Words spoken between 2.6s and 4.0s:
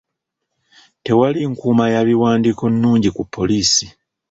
nnungi ku poliisi.